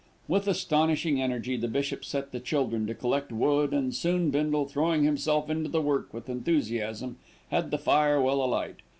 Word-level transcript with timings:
With 0.27 0.47
astonishing 0.47 1.21
energy, 1.21 1.57
the 1.57 1.67
bishop 1.67 2.03
set 2.03 2.31
the 2.31 2.39
children 2.39 2.87
to 2.87 2.95
collect 2.95 3.31
wood, 3.31 3.71
and 3.71 3.93
soon 3.93 4.31
Bindle, 4.31 4.65
throwing 4.65 5.03
himself 5.03 5.47
into 5.47 5.69
the 5.69 5.79
work 5.79 6.11
with 6.11 6.27
enthusiasm, 6.27 7.17
had 7.51 7.69
the 7.69 7.77
fire 7.77 8.19
well 8.19 8.43
alight. 8.43 8.77